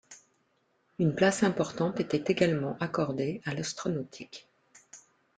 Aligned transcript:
Une 0.97 1.13
place 1.13 1.43
importante 1.43 1.99
était 1.99 2.31
également 2.33 2.75
accordée 2.79 3.39
à 3.45 3.53
l'astronautique. 3.53 4.47